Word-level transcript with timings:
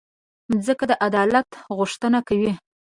مځکه 0.51 0.85
د 0.91 0.93
عدالت 1.07 1.47
غوښتنه 1.77 2.19
کوي. 2.27 2.51